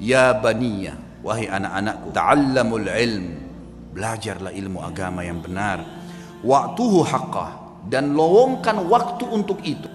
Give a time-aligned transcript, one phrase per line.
[0.00, 3.26] ya baniyah wahai anak-anakku ta'allamul ilm.
[3.90, 5.82] Belajarlah ilmu agama yang benar.
[6.40, 9.86] Waktuhu haqqah dan lowongkan waktu untuk itu.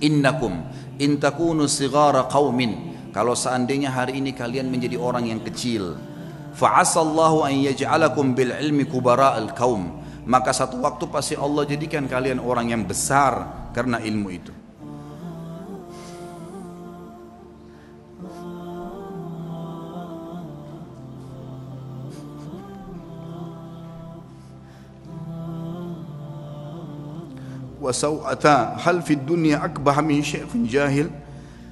[0.00, 2.96] Innakum in takunu sigara qaumin.
[3.12, 5.96] Kalau seandainya hari ini kalian menjadi orang yang kecil
[6.56, 10.04] fa'asallahu an yaj'alakum bil ilmi kubara al kaum.
[10.26, 14.65] Maka satu waktu pasti Allah jadikan kalian orang yang besar karena ilmu itu
[27.80, 31.08] wasau'ata hal fid dunya akbah min syaikhun jahil.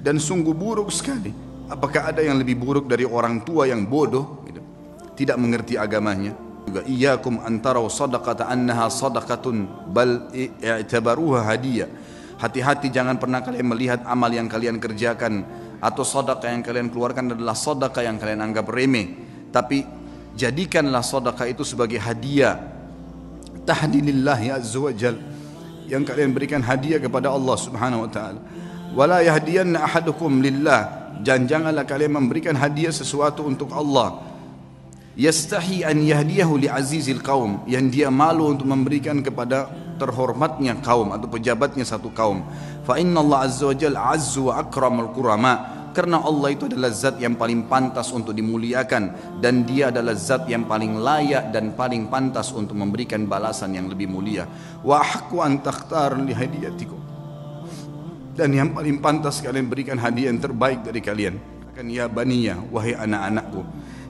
[0.01, 1.33] Dan sungguh buruk sekali.
[1.65, 4.45] Apakah ada yang lebih buruk dari orang tua yang bodoh?
[4.45, 4.61] Gitu,
[5.17, 6.37] tidak mengerti agamanya.
[6.65, 11.89] Juga iyyakum antarau sadaqata annaha sadaqatun bal i'tabaruha hadiyah
[12.35, 15.45] hati-hati jangan pernah kalian melihat amal yang kalian kerjakan
[15.79, 19.07] atau sedekah yang kalian keluarkan adalah sedekah yang kalian anggap remeh.
[19.51, 19.85] Tapi
[20.35, 22.59] jadikanlah sedekah itu sebagai hadiah.
[23.65, 25.34] Tahdilillahi azza wajalla
[25.89, 28.41] yang kalian berikan hadiah kepada Allah Subhanahu wa taala.
[28.95, 31.13] Wala yahdiyanna ahadukum lillah.
[31.23, 34.23] Janganlah kalian memberikan hadiah sesuatu untuk Allah.
[35.15, 41.27] Yastahi an yahdiyahu li azizil qaum yang dia malu untuk memberikan kepada terhormatnya kaum atau
[41.31, 42.43] pejabatnya satu kaum.
[42.83, 47.15] Fa inna Allah azza wa jalla azzu wa akramul kurama karena Allah itu adalah zat
[47.23, 52.51] yang paling pantas untuk dimuliakan dan dia adalah zat yang paling layak dan paling pantas
[52.51, 54.43] untuk memberikan balasan yang lebih mulia.
[54.83, 56.99] Wa haqqu an takhtar li hadiyatikum.
[58.35, 61.39] Dan yang paling pantas kalian berikan hadiah yang terbaik dari kalian.
[61.71, 63.63] Akan ya baniya wahai anak-anakku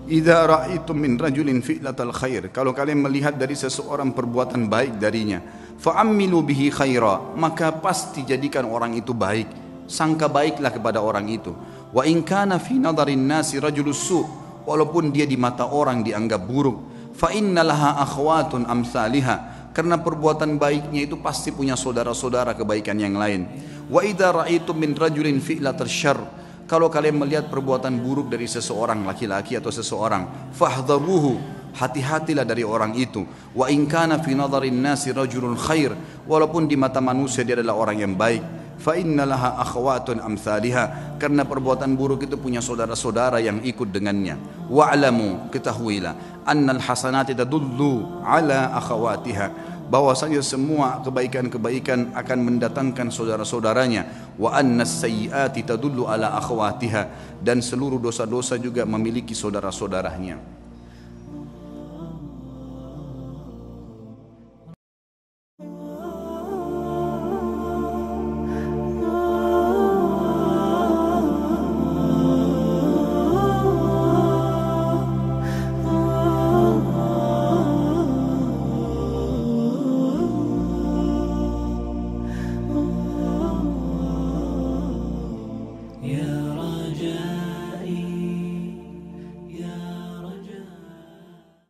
[0.06, 2.50] idza ra'aitum min rajulin fi'latal khair.
[2.50, 5.42] Kalau kalian melihat dari seseorang perbuatan baik darinya
[5.80, 11.54] fa'ammilu bihi khaira maka pasti jadikan orang itu baik sangka baiklah kepada orang itu.
[11.96, 14.22] Wa in kana fi nadarin nasi rajulus su
[14.66, 16.78] walaupun dia di mata orang dianggap buruk
[17.16, 23.48] fa innalaha akhwatun amsalihha karena perbuatan baiknya itu pasti punya saudara-saudara kebaikan yang lain.
[23.92, 24.32] Wa idza
[24.72, 26.24] min rajulin fi'latal syarr.
[26.66, 31.38] Kalau kalian melihat perbuatan buruk dari seseorang laki-laki atau seseorang fahdharuhu
[31.76, 33.28] hati-hatilah dari orang itu.
[33.52, 35.92] Wa in kana fi nadarin nasi rajulun khair.
[36.24, 41.98] Walaupun di mata manusia dia adalah orang yang baik fa innalaha akhwatun amsalha karena perbuatan
[41.98, 44.38] buruk itu punya saudara-saudara yang ikut dengannya.
[44.70, 49.74] Wa'lamu ketahuilah annal hasanati tadullu ala akhawatiha.
[49.86, 54.34] Bahwasanya semua kebaikan-kebaikan akan mendatangkan saudara-saudaranya.
[54.38, 57.38] Wa annas sayyiati tadullu ala akhawatiha.
[57.42, 60.65] Dan seluruh dosa-dosa juga memiliki saudara-saudaranya